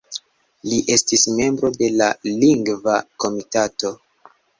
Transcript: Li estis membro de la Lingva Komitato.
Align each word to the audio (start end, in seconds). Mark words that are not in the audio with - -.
Li 0.69 0.77
estis 0.93 1.25
membro 1.39 1.69
de 1.75 1.89
la 1.97 2.07
Lingva 2.29 2.95
Komitato. 3.25 3.93